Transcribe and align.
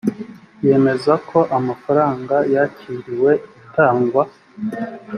yemeza 0.67 1.13
ko 1.29 1.39
amafaranga 1.57 2.35
yakiriwe 2.53 3.31
itangwa 3.61 4.23